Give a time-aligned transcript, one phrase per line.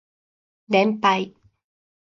[0.65, 1.35] 連敗